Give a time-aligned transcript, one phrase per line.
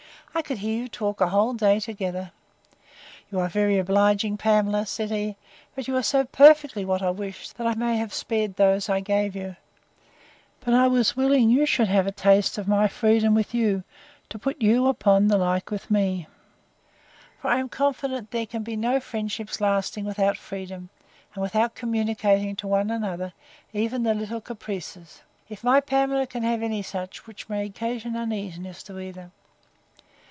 [0.33, 5.35] —I could hear you talk a whole day together.—You are very obliging, Pamela, said he;
[5.75, 9.01] but you are so perfectly what I wish, that I might have spared those I
[9.01, 9.57] gave you;
[10.61, 13.83] but I was willing you should have a taste of my freedom with you,
[14.29, 16.27] to put you upon the like with me:
[17.41, 20.87] For I am confident there can be no friendship lasting, without freedom,
[21.35, 23.33] and without communicating to one another
[23.73, 28.81] even the little caprices, if my Pamela can have any such, which may occasion uneasiness
[28.83, 29.29] to either.